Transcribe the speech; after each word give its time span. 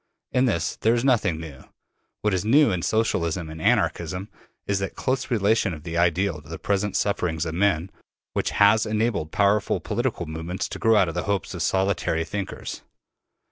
In 0.31 0.45
this 0.45 0.77
there 0.77 0.95
is 0.95 1.05
nothing 1.05 1.39
new. 1.39 1.61
What 2.23 2.33
is 2.33 2.43
new 2.43 2.71
in 2.71 2.81
Socialism 2.81 3.51
and 3.51 3.61
Anarchism, 3.61 4.29
is 4.65 4.79
that 4.79 4.95
close 4.95 5.29
relation 5.29 5.75
of 5.75 5.83
the 5.83 5.95
ideal 5.95 6.41
to 6.41 6.49
the 6.49 6.57
present 6.57 6.95
sufferings 6.97 7.45
of 7.45 7.53
men, 7.53 7.91
which 8.33 8.49
has 8.49 8.87
enabled 8.87 9.31
powerful 9.31 9.79
political 9.79 10.25
movements 10.25 10.67
to 10.69 10.79
grow 10.79 10.95
out 10.95 11.07
of 11.07 11.13
the 11.13 11.25
hopes 11.29 11.53
of 11.53 11.61
solitary 11.61 12.23
thinkers. 12.23 12.81